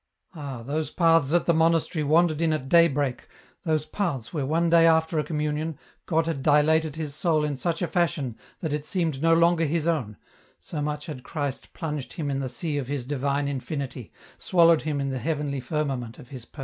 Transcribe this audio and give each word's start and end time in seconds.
Ah, 0.33 0.63
those 0.63 0.89
paths 0.89 1.31
ac 1.31 1.43
the 1.43 1.53
monastery 1.53 2.03
wandered 2.03 2.41
in 2.41 2.51
at 2.53 2.67
daybreak, 2.67 3.27
those 3.65 3.85
paths 3.85 4.33
where 4.33 4.47
one 4.47 4.67
day 4.67 4.85
aJfter 4.85 5.19
a 5.19 5.23
communion, 5.23 5.77
God 6.07 6.25
had 6.25 6.41
dilated 6.41 6.95
his 6.95 7.13
soul 7.13 7.45
in 7.45 7.55
such 7.55 7.83
a 7.83 7.87
fashion 7.87 8.35
that 8.61 8.73
it 8.73 8.83
seemed 8.83 9.21
no 9.21 9.35
longer 9.35 9.65
his 9.65 9.87
own, 9.87 10.17
so 10.59 10.81
much 10.81 11.05
had 11.05 11.21
Christ 11.21 11.73
plunged 11.73 12.13
him 12.13 12.31
in 12.31 12.39
the 12.39 12.49
sea 12.49 12.79
of 12.79 12.87
His 12.87 13.05
divme 13.05 13.47
infinity, 13.47 14.11
swallowed 14.39 14.81
him 14.81 14.99
in 14.99 15.09
the 15.09 15.19
heavenly 15.19 15.59
firmament 15.59 16.17
of 16.17 16.29
His 16.29 16.45
person. 16.45 16.59